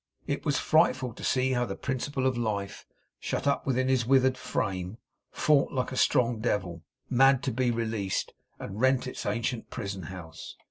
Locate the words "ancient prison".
9.27-10.01